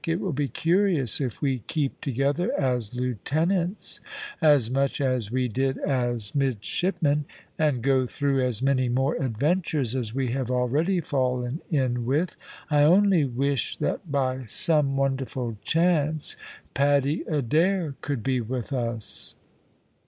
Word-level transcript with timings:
"It 0.07 0.19
will 0.19 0.33
be 0.33 0.47
curious 0.47 1.21
if 1.21 1.43
we 1.43 1.59
keep 1.67 2.01
together 2.01 2.51
as 2.59 2.95
lieutenants 2.95 4.01
as 4.41 4.71
much 4.71 4.99
as 4.99 5.29
we 5.29 5.47
did 5.47 5.77
as 5.77 6.33
midshipmen, 6.33 7.25
and 7.59 7.83
go 7.83 8.07
through 8.07 8.43
as 8.43 8.63
many 8.63 8.89
more 8.89 9.13
adventures 9.17 9.95
as 9.95 10.11
we 10.11 10.31
have 10.31 10.49
already 10.49 11.01
fallen 11.01 11.61
in 11.69 12.07
with. 12.07 12.35
I 12.71 12.81
only 12.81 13.25
wish 13.25 13.77
that 13.77 14.11
by 14.11 14.45
some 14.47 14.97
wonderful 14.97 15.59
chance 15.63 16.35
Paddy 16.73 17.21
Adair 17.27 17.93
could 18.01 18.23
be 18.23 18.41
with 18.41 18.73
us." 18.73 19.35